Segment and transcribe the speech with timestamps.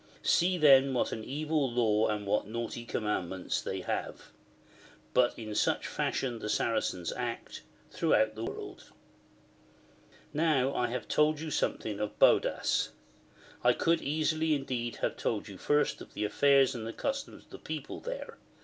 [0.23, 4.31] See then what an evil law and what naughty commandments they have!
[5.13, 7.61] But in such fashion the Saracens act,
[7.93, 8.85] throuohout the world.
[10.33, 12.89] Now I have told you something of Baudas.
[13.63, 17.49] I could easily indeed have told you first of the affairs and the customs of
[17.51, 18.39] the people there.